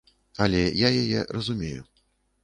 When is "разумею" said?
1.37-1.81